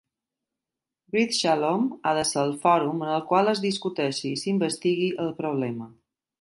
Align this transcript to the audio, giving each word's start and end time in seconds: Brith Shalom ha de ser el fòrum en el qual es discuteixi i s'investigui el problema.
Brith 1.15 1.35
Shalom 1.39 1.85
ha 2.11 2.15
de 2.21 2.25
ser 2.31 2.41
el 2.47 2.55
fòrum 2.65 3.05
en 3.09 3.13
el 3.19 3.23
qual 3.29 3.53
es 3.55 3.63
discuteixi 3.69 4.27
i 4.35 4.43
s'investigui 4.47 5.15
el 5.27 5.35
problema. 5.45 5.93